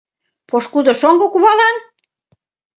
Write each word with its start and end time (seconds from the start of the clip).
Пошкудо 0.49 0.91
шоҥго 1.01 1.25
кувалан? 1.33 1.75